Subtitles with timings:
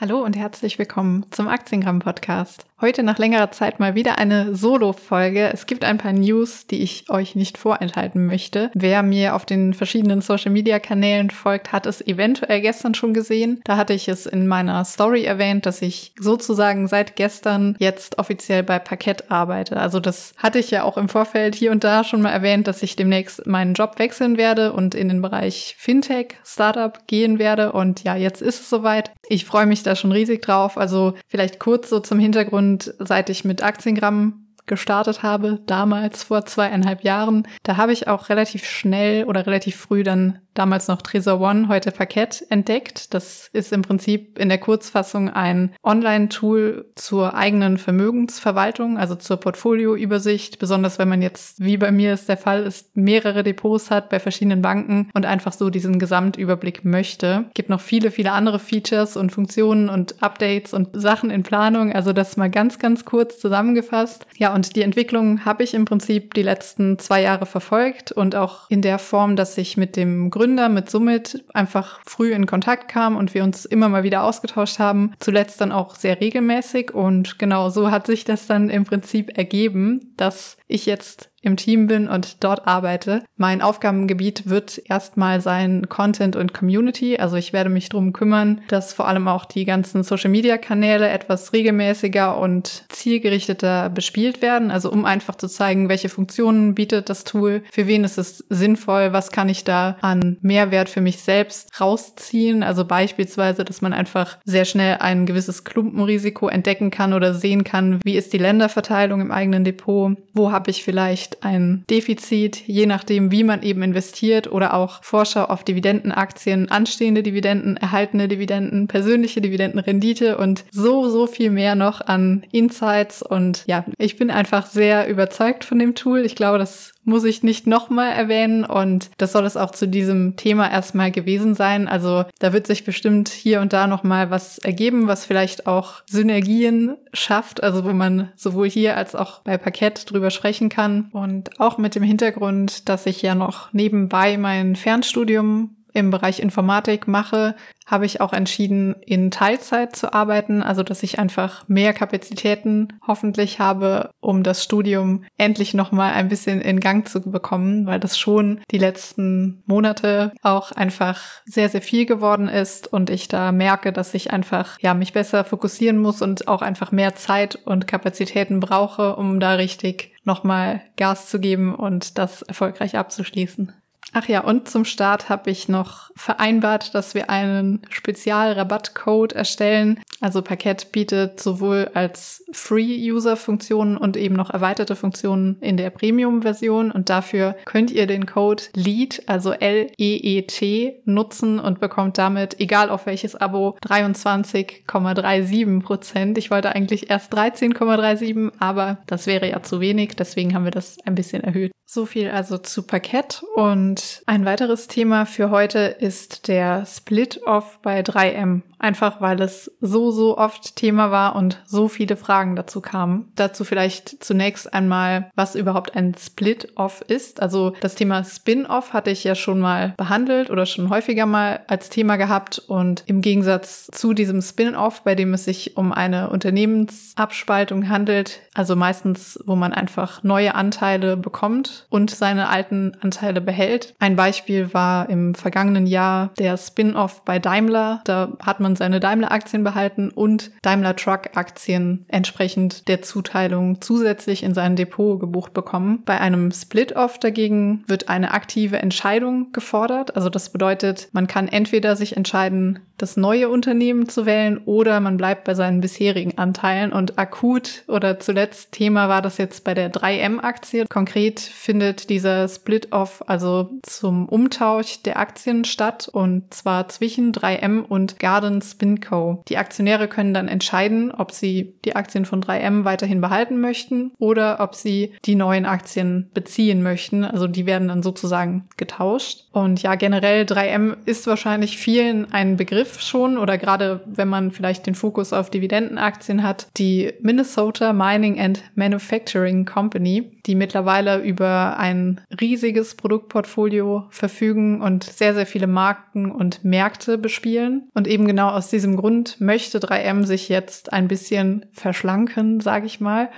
[0.00, 2.64] Hallo und herzlich willkommen zum Aktiengramm Podcast.
[2.80, 5.50] Heute nach längerer Zeit mal wieder eine Solo-Folge.
[5.52, 8.70] Es gibt ein paar News, die ich euch nicht vorenthalten möchte.
[8.72, 13.60] Wer mir auf den verschiedenen Social-Media-Kanälen folgt, hat es eventuell gestern schon gesehen.
[13.64, 18.62] Da hatte ich es in meiner Story erwähnt, dass ich sozusagen seit gestern jetzt offiziell
[18.62, 19.76] bei Parkett arbeite.
[19.76, 22.82] Also das hatte ich ja auch im Vorfeld hier und da schon mal erwähnt, dass
[22.82, 27.72] ich demnächst meinen Job wechseln werde und in den Bereich Fintech, Startup gehen werde.
[27.72, 29.10] Und ja, jetzt ist es soweit.
[29.28, 30.78] Ich freue mich da schon riesig drauf.
[30.78, 36.44] Also vielleicht kurz so zum Hintergrund und seit ich mit Aktiengramm gestartet habe, damals vor
[36.46, 41.40] zweieinhalb Jahren, da habe ich auch relativ schnell oder relativ früh dann damals noch Trezor
[41.40, 43.14] One, heute Parkett, entdeckt.
[43.14, 50.58] Das ist im Prinzip in der Kurzfassung ein Online-Tool zur eigenen Vermögensverwaltung, also zur Portfolioübersicht,
[50.58, 54.20] besonders wenn man jetzt, wie bei mir es der Fall ist, mehrere Depots hat bei
[54.20, 57.46] verschiedenen Banken und einfach so diesen Gesamtüberblick möchte.
[57.54, 61.90] Gibt noch viele, viele andere Features und Funktionen und Updates und Sachen in Planung.
[61.90, 64.26] Also das mal ganz, ganz kurz zusammengefasst.
[64.36, 68.68] Ja, und die Entwicklung habe ich im Prinzip die letzten zwei Jahre verfolgt und auch
[68.68, 73.16] in der Form, dass ich mit dem Gründer, mit Summit, einfach früh in Kontakt kam
[73.16, 75.12] und wir uns immer mal wieder ausgetauscht haben.
[75.18, 80.14] Zuletzt dann auch sehr regelmäßig und genau so hat sich das dann im Prinzip ergeben,
[80.16, 83.22] dass ich jetzt im Team bin und dort arbeite.
[83.36, 87.16] Mein Aufgabengebiet wird erstmal sein Content und Community.
[87.16, 92.38] Also ich werde mich drum kümmern, dass vor allem auch die ganzen Social-Media-Kanäle etwas regelmäßiger
[92.38, 94.70] und zielgerichteter bespielt werden.
[94.70, 99.12] Also um einfach zu zeigen, welche Funktionen bietet das Tool, für wen ist es sinnvoll,
[99.12, 102.62] was kann ich da an Mehrwert für mich selbst rausziehen.
[102.62, 108.00] Also beispielsweise, dass man einfach sehr schnell ein gewisses Klumpenrisiko entdecken kann oder sehen kann,
[108.04, 112.86] wie ist die Länderverteilung im eigenen Depot, wo habe ich vielleicht vielleicht ein Defizit, je
[112.86, 119.40] nachdem, wie man eben investiert oder auch Vorschau auf Dividendenaktien, anstehende Dividenden, erhaltene Dividenden, persönliche
[119.40, 123.22] Dividendenrendite und so, so viel mehr noch an Insights.
[123.22, 126.24] Und ja, ich bin einfach sehr überzeugt von dem Tool.
[126.24, 128.64] Ich glaube, das muss ich nicht nochmal erwähnen.
[128.64, 131.86] Und das soll es auch zu diesem Thema erstmal gewesen sein.
[131.88, 136.96] Also da wird sich bestimmt hier und da nochmal was ergeben, was vielleicht auch Synergien
[137.12, 141.10] schafft, also wo man sowohl hier als auch bei Parkett drüber sprechen kann.
[141.12, 147.08] Und auch mit dem Hintergrund, dass ich ja noch nebenbei mein Fernstudium im Bereich Informatik
[147.08, 147.54] mache,
[147.86, 153.58] habe ich auch entschieden, in Teilzeit zu arbeiten, also dass ich einfach mehr Kapazitäten hoffentlich
[153.58, 158.18] habe, um das Studium endlich noch mal ein bisschen in Gang zu bekommen, weil das
[158.18, 163.92] schon die letzten Monate auch einfach sehr sehr viel geworden ist und ich da merke,
[163.92, 168.60] dass ich einfach ja mich besser fokussieren muss und auch einfach mehr Zeit und Kapazitäten
[168.60, 173.72] brauche, um da richtig noch mal Gas zu geben und das erfolgreich abzuschließen.
[174.12, 180.00] Ach ja, und zum Start habe ich noch vereinbart, dass wir einen Spezialrabattcode erstellen.
[180.20, 186.90] Also Parkett bietet sowohl als Free-User-Funktionen und eben noch erweiterte Funktionen in der Premium-Version.
[186.90, 193.06] Und dafür könnt ihr den Code LEAD, also L-E-E-T, nutzen und bekommt damit, egal auf
[193.06, 196.38] welches Abo, 23,37 Prozent.
[196.38, 200.16] Ich wollte eigentlich erst 13,37, aber das wäre ja zu wenig.
[200.16, 201.72] Deswegen haben wir das ein bisschen erhöht.
[201.92, 203.42] So viel also zu Parkett.
[203.56, 208.62] Und ein weiteres Thema für heute ist der Split-Off bei 3M.
[208.78, 213.32] Einfach weil es so, so oft Thema war und so viele Fragen dazu kamen.
[213.36, 217.42] Dazu vielleicht zunächst einmal, was überhaupt ein Split-Off ist.
[217.42, 221.90] Also das Thema Spin-Off hatte ich ja schon mal behandelt oder schon häufiger mal als
[221.90, 222.58] Thema gehabt.
[222.58, 228.76] Und im Gegensatz zu diesem Spin-Off, bei dem es sich um eine Unternehmensabspaltung handelt, also
[228.76, 233.94] meistens, wo man einfach neue Anteile bekommt, und seine alten Anteile behält.
[233.98, 238.00] Ein Beispiel war im vergangenen Jahr der Spin-off bei Daimler.
[238.04, 244.76] Da hat man seine Daimler-Aktien behalten und Daimler Truck-Aktien entsprechend der Zuteilung zusätzlich in sein
[244.76, 246.02] Depot gebucht bekommen.
[246.06, 250.16] Bei einem Split-off dagegen wird eine aktive Entscheidung gefordert.
[250.16, 255.16] Also das bedeutet, man kann entweder sich entscheiden, das neue Unternehmen zu wählen oder man
[255.16, 256.92] bleibt bei seinen bisherigen Anteilen.
[256.92, 260.86] Und akut oder zuletzt Thema war das jetzt bei der 3M-Aktie.
[260.88, 268.18] Konkret findet dieser Split-Off, also zum Umtausch der Aktien statt und zwar zwischen 3M und
[268.18, 269.42] Garden Spin Co.
[269.48, 274.60] Die Aktionäre können dann entscheiden, ob sie die Aktien von 3M weiterhin behalten möchten oder
[274.60, 277.24] ob sie die neuen Aktien beziehen möchten.
[277.24, 279.44] Also die werden dann sozusagen getauscht.
[279.52, 284.86] Und ja, generell 3M ist wahrscheinlich vielen ein Begriff schon oder gerade wenn man vielleicht
[284.86, 292.20] den Fokus auf Dividendenaktien hat, die Minnesota Mining and Manufacturing Company die mittlerweile über ein
[292.40, 297.88] riesiges Produktportfolio verfügen und sehr, sehr viele Marken und Märkte bespielen.
[297.94, 303.00] Und eben genau aus diesem Grund möchte 3M sich jetzt ein bisschen verschlanken, sage ich
[303.00, 303.30] mal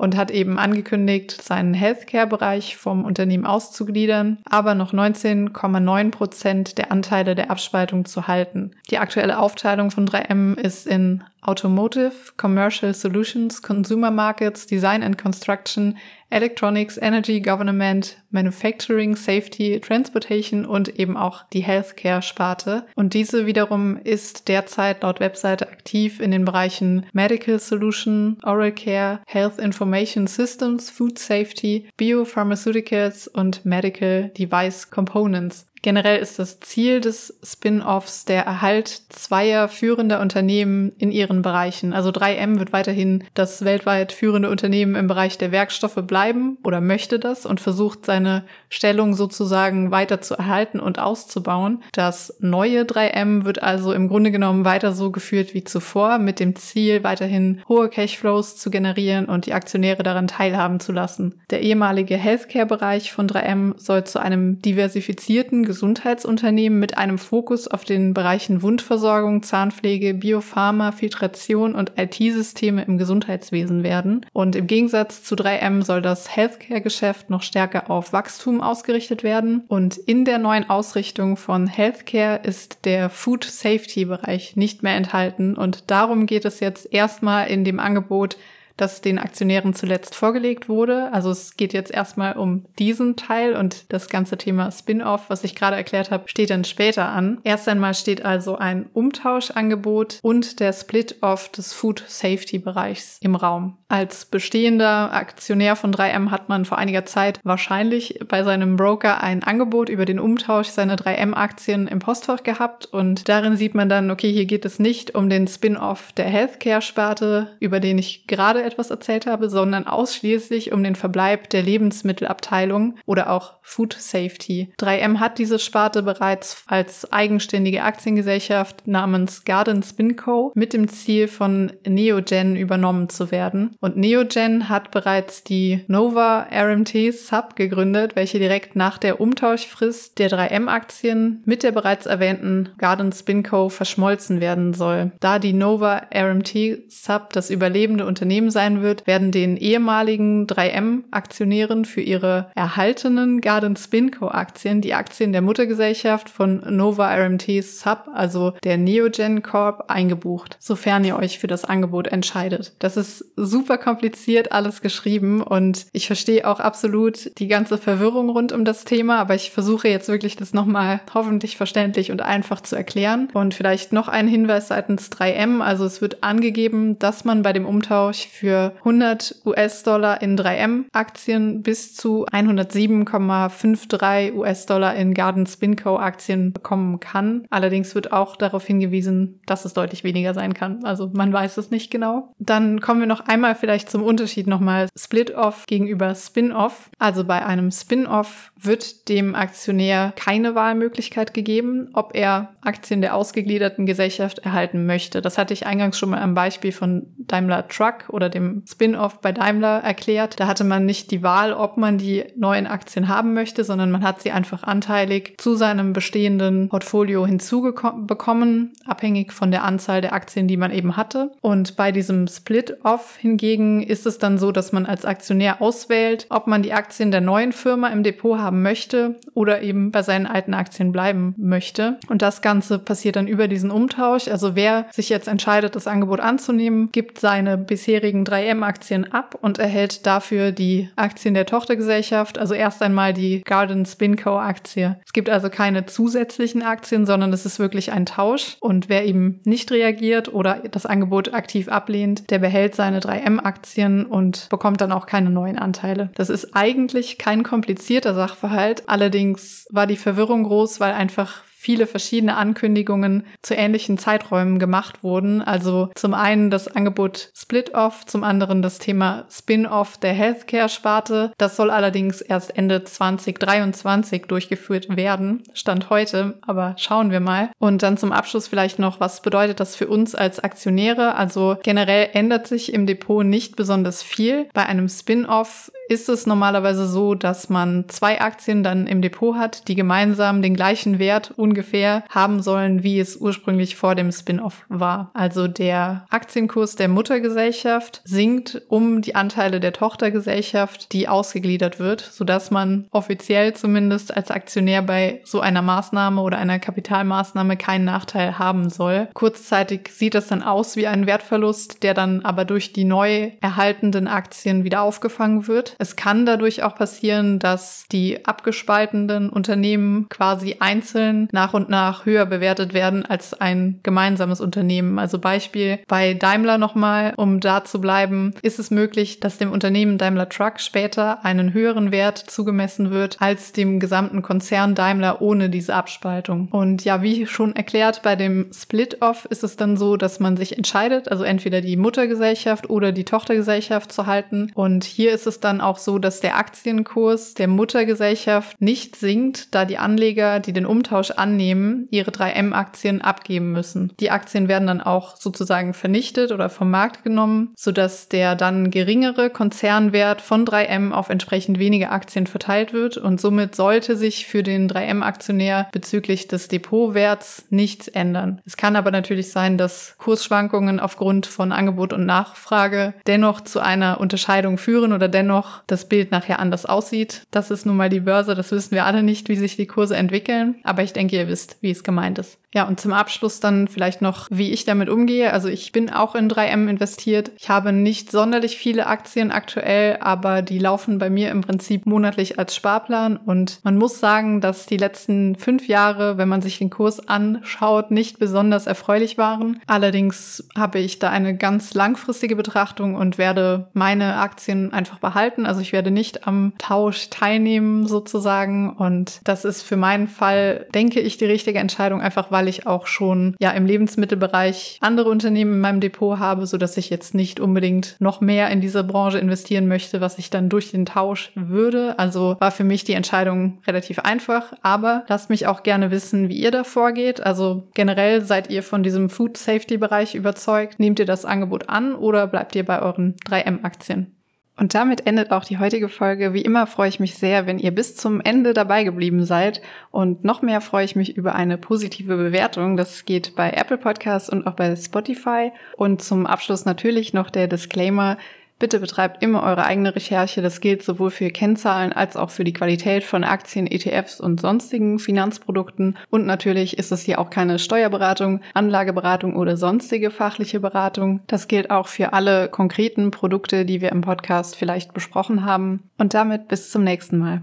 [0.00, 7.34] und hat eben angekündigt, seinen Healthcare-Bereich vom Unternehmen auszugliedern, aber noch 19,9 Prozent der Anteile
[7.34, 8.70] der Abspaltung zu halten.
[8.90, 15.98] Die aktuelle Aufteilung von 3M ist in Automotive, Commercial Solutions, Consumer Markets, Design and Construction,
[16.30, 22.86] Electronics, Energy, Government, Manufacturing, Safety, Transportation und eben auch die Healthcare-Sparte.
[22.94, 29.20] Und diese wiederum ist derzeit laut Webseite aktiv in den Bereichen Medical Solution, Oral Care,
[29.26, 35.66] Health Information Systems, Food Safety, Biopharmaceuticals und Medical Device Components.
[35.82, 41.94] Generell ist das Ziel des Spin-offs der Erhalt zweier führender Unternehmen in ihren Bereichen.
[41.94, 47.18] Also 3M wird weiterhin das weltweit führende Unternehmen im Bereich der Werkstoffe bleiben oder möchte
[47.18, 51.82] das und versucht seine Stellung sozusagen weiter zu erhalten und auszubauen.
[51.92, 56.56] Das neue 3M wird also im Grunde genommen weiter so geführt wie zuvor mit dem
[56.56, 61.40] Ziel, weiterhin hohe Cashflows zu generieren und die Aktionäre daran teilhaben zu lassen.
[61.48, 68.12] Der ehemalige Healthcare-Bereich von 3M soll zu einem diversifizierten Gesundheitsunternehmen mit einem Fokus auf den
[68.12, 74.26] Bereichen Wundversorgung, Zahnpflege, Biopharma, Filtration und IT-Systeme im Gesundheitswesen werden.
[74.32, 79.62] Und im Gegensatz zu 3M soll das Healthcare-Geschäft noch stärker auf Wachstum ausgerichtet werden.
[79.68, 85.54] Und in der neuen Ausrichtung von Healthcare ist der Food Safety-Bereich nicht mehr enthalten.
[85.54, 88.36] Und darum geht es jetzt erstmal in dem Angebot
[88.80, 91.12] das den Aktionären zuletzt vorgelegt wurde.
[91.12, 95.54] Also es geht jetzt erstmal um diesen Teil und das ganze Thema Spin-off, was ich
[95.54, 97.40] gerade erklärt habe, steht dann später an.
[97.44, 103.76] Erst einmal steht also ein Umtauschangebot und der Split-off des Food Safety Bereichs im Raum.
[103.88, 109.42] Als bestehender Aktionär von 3M hat man vor einiger Zeit wahrscheinlich bei seinem Broker ein
[109.42, 114.32] Angebot über den Umtausch seiner 3M-Aktien im Postfach gehabt und darin sieht man dann, okay,
[114.32, 119.26] hier geht es nicht um den Spin-off der Healthcare-Sparte, über den ich gerade etwas erzählt
[119.26, 124.72] habe, sondern ausschließlich um den Verbleib der Lebensmittelabteilung oder auch Food Safety.
[124.80, 131.72] 3M hat diese Sparte bereits als eigenständige Aktiengesellschaft namens Garden Spinco mit dem Ziel von
[131.86, 133.76] Neogen übernommen zu werden.
[133.80, 140.30] Und Neogen hat bereits die Nova RMT Sub gegründet, welche direkt nach der Umtauschfrist der
[140.30, 145.12] 3M-Aktien mit der bereits erwähnten Garden Spinco verschmolzen werden soll.
[145.20, 152.00] Da die Nova RMT Sub das überlebende Unternehmen sein wird, werden den ehemaligen 3M-Aktionären für
[152.00, 159.42] ihre erhaltenen Garden Spinco-Aktien die Aktien der Muttergesellschaft von Nova RMT Sub, also der Neogen
[159.42, 162.72] Corp, eingebucht, sofern ihr euch für das Angebot entscheidet.
[162.78, 168.52] Das ist super kompliziert alles geschrieben und ich verstehe auch absolut die ganze Verwirrung rund
[168.52, 172.76] um das Thema, aber ich versuche jetzt wirklich das nochmal hoffentlich verständlich und einfach zu
[172.76, 173.28] erklären.
[173.32, 177.66] Und vielleicht noch ein Hinweis seitens 3M, also es wird angegeben, dass man bei dem
[177.66, 186.98] Umtausch für für 100 US-Dollar in 3M-Aktien bis zu 107,53 US-Dollar in Garden Spinco-Aktien bekommen
[186.98, 187.46] kann.
[187.50, 190.84] Allerdings wird auch darauf hingewiesen, dass es deutlich weniger sein kann.
[190.84, 192.32] Also man weiß es nicht genau.
[192.38, 196.90] Dann kommen wir noch einmal vielleicht zum Unterschied nochmal Split-Off gegenüber Spin-Off.
[196.98, 203.86] Also bei einem Spin-Off wird dem Aktionär keine Wahlmöglichkeit gegeben, ob er Aktien der ausgegliederten
[203.86, 205.22] Gesellschaft erhalten möchte.
[205.22, 209.32] Das hatte ich eingangs schon mal am Beispiel von Daimler Truck oder dem Spin-off bei
[209.32, 210.40] Daimler erklärt.
[210.40, 214.02] Da hatte man nicht die Wahl, ob man die neuen Aktien haben möchte, sondern man
[214.02, 220.48] hat sie einfach anteilig zu seinem bestehenden Portfolio hinzubekommen, abhängig von der Anzahl der Aktien,
[220.48, 221.32] die man eben hatte.
[221.40, 226.46] Und bei diesem Split-off hingegen ist es dann so, dass man als Aktionär auswählt, ob
[226.46, 230.54] man die Aktien der neuen Firma im Depot haben möchte oder eben bei seinen alten
[230.54, 231.98] Aktien bleiben möchte.
[232.08, 234.28] Und das Ganze passiert dann über diesen Umtausch.
[234.28, 240.06] Also wer sich jetzt entscheidet, das Angebot anzunehmen, gibt seine bisherigen 3M-Aktien ab und erhält
[240.06, 244.98] dafür die Aktien der Tochtergesellschaft, also erst einmal die Garden Spinco Aktie.
[245.04, 248.56] Es gibt also keine zusätzlichen Aktien, sondern es ist wirklich ein Tausch.
[248.60, 254.48] Und wer eben nicht reagiert oder das Angebot aktiv ablehnt, der behält seine 3M-Aktien und
[254.50, 256.10] bekommt dann auch keine neuen Anteile.
[256.14, 258.88] Das ist eigentlich kein komplizierter Sachverhalt.
[258.88, 265.42] Allerdings war die Verwirrung groß, weil einfach viele verschiedene Ankündigungen zu ähnlichen Zeiträumen gemacht wurden.
[265.42, 271.32] Also zum einen das Angebot Split-Off, zum anderen das Thema Spin-Off der Healthcare-Sparte.
[271.36, 275.42] Das soll allerdings erst Ende 2023 durchgeführt werden.
[275.52, 277.50] Stand heute, aber schauen wir mal.
[277.58, 281.14] Und dann zum Abschluss vielleicht noch, was bedeutet das für uns als Aktionäre?
[281.14, 284.48] Also generell ändert sich im Depot nicht besonders viel.
[284.54, 289.66] Bei einem Spin-Off ist es normalerweise so, dass man zwei Aktien dann im Depot hat,
[289.66, 295.10] die gemeinsam den gleichen Wert ungefähr haben sollen, wie es ursprünglich vor dem Spin-off war.
[295.14, 302.52] Also der Aktienkurs der Muttergesellschaft sinkt um die Anteile der Tochtergesellschaft, die ausgegliedert wird, sodass
[302.52, 308.70] man offiziell zumindest als Aktionär bei so einer Maßnahme oder einer Kapitalmaßnahme keinen Nachteil haben
[308.70, 309.08] soll.
[309.14, 314.06] Kurzzeitig sieht das dann aus wie ein Wertverlust, der dann aber durch die neu erhaltenden
[314.06, 315.74] Aktien wieder aufgefangen wird.
[315.80, 322.26] Es kann dadurch auch passieren, dass die abgespaltenen Unternehmen quasi einzeln nach und nach höher
[322.26, 324.98] bewertet werden als ein gemeinsames Unternehmen.
[324.98, 329.96] Also Beispiel bei Daimler nochmal, um da zu bleiben, ist es möglich, dass dem Unternehmen
[329.96, 335.74] Daimler Truck später einen höheren Wert zugemessen wird als dem gesamten Konzern Daimler ohne diese
[335.74, 336.48] Abspaltung.
[336.50, 340.58] Und ja, wie schon erklärt, bei dem Split-Off ist es dann so, dass man sich
[340.58, 344.52] entscheidet, also entweder die Muttergesellschaft oder die Tochtergesellschaft zu halten.
[344.54, 349.64] Und hier ist es dann auch so, dass der Aktienkurs der Muttergesellschaft nicht sinkt, da
[349.64, 353.92] die Anleger, die den Umtausch annehmen, ihre 3M-Aktien abgeben müssen.
[354.00, 359.30] Die Aktien werden dann auch sozusagen vernichtet oder vom Markt genommen, sodass der dann geringere
[359.30, 364.68] Konzernwert von 3M auf entsprechend wenige Aktien verteilt wird und somit sollte sich für den
[364.68, 368.40] 3M-Aktionär bezüglich des Depotwerts nichts ändern.
[368.44, 374.00] Es kann aber natürlich sein, dass Kursschwankungen aufgrund von Angebot und Nachfrage dennoch zu einer
[374.00, 377.22] Unterscheidung führen oder dennoch das Bild nachher anders aussieht.
[377.30, 379.96] Das ist nun mal die Börse, das wissen wir alle nicht, wie sich die Kurse
[379.96, 382.39] entwickeln, aber ich denke, ihr wisst, wie es gemeint ist.
[382.52, 385.32] Ja, und zum Abschluss dann vielleicht noch, wie ich damit umgehe.
[385.32, 387.30] Also ich bin auch in 3M investiert.
[387.38, 392.40] Ich habe nicht sonderlich viele Aktien aktuell, aber die laufen bei mir im Prinzip monatlich
[392.40, 393.16] als Sparplan.
[393.16, 397.92] Und man muss sagen, dass die letzten fünf Jahre, wenn man sich den Kurs anschaut,
[397.92, 399.60] nicht besonders erfreulich waren.
[399.68, 405.46] Allerdings habe ich da eine ganz langfristige Betrachtung und werde meine Aktien einfach behalten.
[405.46, 408.70] Also ich werde nicht am Tausch teilnehmen sozusagen.
[408.70, 412.66] Und das ist für meinen Fall, denke ich, die richtige Entscheidung, einfach weil weil ich
[412.66, 417.14] auch schon ja im Lebensmittelbereich andere Unternehmen in meinem Depot habe, so dass ich jetzt
[417.14, 421.32] nicht unbedingt noch mehr in diese Branche investieren möchte, was ich dann durch den Tausch
[421.34, 421.98] würde.
[421.98, 426.40] Also war für mich die Entscheidung relativ einfach, aber lasst mich auch gerne wissen, wie
[426.40, 427.20] ihr da vorgeht.
[427.20, 430.80] Also generell seid ihr von diesem Food Safety Bereich überzeugt?
[430.80, 434.16] Nehmt ihr das Angebot an oder bleibt ihr bei euren 3M Aktien?
[434.60, 436.34] Und damit endet auch die heutige Folge.
[436.34, 439.62] Wie immer freue ich mich sehr, wenn ihr bis zum Ende dabei geblieben seid.
[439.90, 442.76] Und noch mehr freue ich mich über eine positive Bewertung.
[442.76, 445.50] Das geht bei Apple Podcasts und auch bei Spotify.
[445.78, 448.18] Und zum Abschluss natürlich noch der Disclaimer.
[448.60, 450.42] Bitte betreibt immer eure eigene Recherche.
[450.42, 454.98] Das gilt sowohl für Kennzahlen als auch für die Qualität von Aktien, ETFs und sonstigen
[454.98, 455.96] Finanzprodukten.
[456.10, 461.22] Und natürlich ist es hier auch keine Steuerberatung, Anlageberatung oder sonstige fachliche Beratung.
[461.26, 465.90] Das gilt auch für alle konkreten Produkte, die wir im Podcast vielleicht besprochen haben.
[465.96, 467.40] Und damit bis zum nächsten Mal.